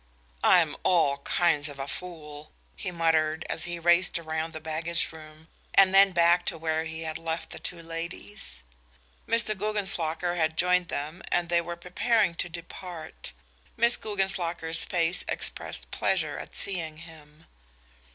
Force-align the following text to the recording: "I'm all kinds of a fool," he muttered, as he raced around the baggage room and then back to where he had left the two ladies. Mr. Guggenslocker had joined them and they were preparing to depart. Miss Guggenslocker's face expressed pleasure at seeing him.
"I'm 0.43 0.75
all 0.81 1.19
kinds 1.19 1.69
of 1.69 1.77
a 1.77 1.87
fool," 1.87 2.51
he 2.75 2.89
muttered, 2.89 3.45
as 3.51 3.65
he 3.65 3.77
raced 3.77 4.17
around 4.17 4.51
the 4.51 4.59
baggage 4.59 5.11
room 5.11 5.47
and 5.75 5.93
then 5.93 6.11
back 6.11 6.43
to 6.47 6.57
where 6.57 6.85
he 6.85 7.01
had 7.03 7.19
left 7.19 7.51
the 7.51 7.59
two 7.59 7.83
ladies. 7.83 8.63
Mr. 9.27 9.55
Guggenslocker 9.55 10.37
had 10.37 10.57
joined 10.57 10.87
them 10.87 11.21
and 11.31 11.49
they 11.49 11.61
were 11.61 11.75
preparing 11.75 12.33
to 12.33 12.49
depart. 12.49 13.31
Miss 13.77 13.95
Guggenslocker's 13.95 14.83
face 14.83 15.23
expressed 15.27 15.91
pleasure 15.91 16.39
at 16.39 16.55
seeing 16.55 16.97
him. 16.97 17.45